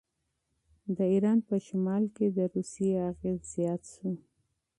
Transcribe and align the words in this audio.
د 0.95 0.97
ایران 1.13 1.39
په 1.47 1.55
شمال 1.67 2.03
کې 2.15 2.27
د 2.37 2.39
روسیې 2.53 2.93
اغېز 3.11 3.39
زیات 3.53 3.81
شو. 3.93 4.09